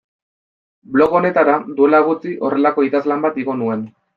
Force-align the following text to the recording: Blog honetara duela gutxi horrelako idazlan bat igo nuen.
Blog 0.95 1.13
honetara 1.19 1.59
duela 1.81 2.01
gutxi 2.09 2.35
horrelako 2.49 2.89
idazlan 2.89 3.25
bat 3.29 3.43
igo 3.45 3.61
nuen. 3.63 3.89